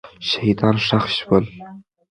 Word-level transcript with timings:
شهیدان 0.27 0.75
ښخ 0.85 1.03
سول. 1.17 1.45